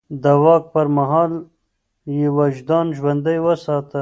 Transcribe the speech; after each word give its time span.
د 0.23 0.25
واک 0.43 0.63
پر 0.73 0.87
مهال 0.97 1.31
يې 2.17 2.25
وجدان 2.37 2.85
ژوندی 2.97 3.37
وساته. 3.45 3.99